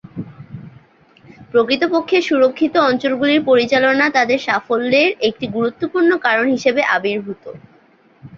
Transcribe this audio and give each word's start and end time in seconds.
প্রকৃতপক্ষে, 1.51 2.17
সুরক্ষিত 2.21 2.73
অঞ্চলগুলির 2.89 3.41
পরিচালনা 3.43 4.05
তাদের 4.09 4.39
সাফল্যের 4.39 5.09
একটি 5.27 5.45
গুরুত্বপূর্ণ 5.47 6.11
কারণ 6.17 6.45
হিসাবে 6.55 6.81
আবির্ভূত। 6.95 7.43